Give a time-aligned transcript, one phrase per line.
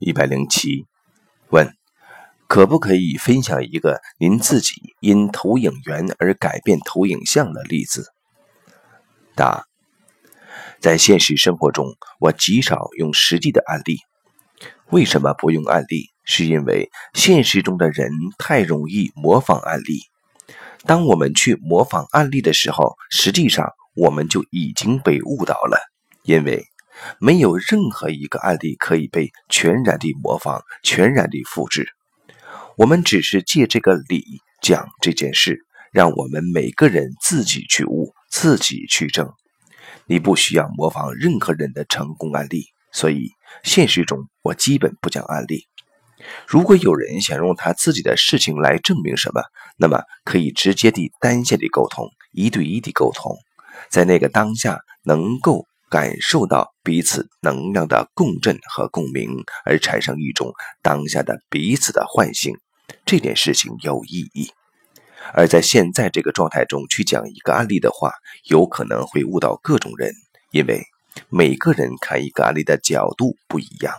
[0.00, 0.86] 一百零七，
[1.50, 1.74] 问：
[2.46, 8.12] 可不可以分享一个您自己因投影源而改变投影像的例子？
[9.34, 9.64] 答：
[10.78, 11.86] 在现实生活中，
[12.20, 13.98] 我极少用实际的案例。
[14.90, 16.10] 为什么不用案例？
[16.22, 20.02] 是因为现实中的人太容易模仿案例。
[20.84, 25.80] 当我们去模仿案例的时候，实际上我们就已经被误导了，
[26.22, 26.64] 因为。
[27.20, 31.88] 没有任何一个案例可以被全然地模仿、全然地复制。
[32.76, 34.24] 我们只是借这个理
[34.62, 35.60] 讲这件事，
[35.92, 39.32] 让我们每个人自己去悟、自己去证。
[40.06, 43.30] 你不需要模仿任何人的成功案例，所以
[43.62, 45.66] 现实中我基本不讲案例。
[46.48, 49.42] 如果有人想用他自己的事情来证明什么，
[49.76, 53.36] 那么可以直接地单线地沟通、一对一地沟通，
[53.88, 55.67] 在那个当下能够。
[55.90, 60.52] 感受到彼此能量的共振和共鸣，而产生一种
[60.82, 62.56] 当下的彼此的唤醒，
[63.04, 64.50] 这件事情有意义。
[65.34, 68.12] 而在现在这个状态中去讲一个案例的话，
[68.44, 70.12] 有可能会误导各种人，
[70.50, 70.82] 因为
[71.28, 73.94] 每个人看一个案例的角度不一样。